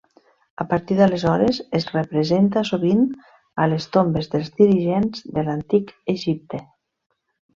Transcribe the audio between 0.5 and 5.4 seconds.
A partir d'aleshores, es representa sovint a les tombes dels dirigents